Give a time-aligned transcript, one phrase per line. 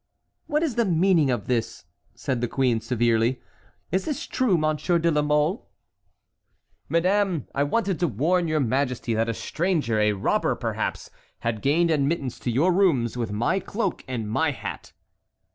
[0.47, 3.39] "What is the meaning of this?" said the queen, severely;
[3.91, 5.69] "is this true, Monsieur de la Mole?"
[6.89, 11.11] "Madame, I wanted to warn your majesty that a stranger, a robber perhaps,
[11.41, 14.91] had gained admittance to your rooms with my cloak and my hat."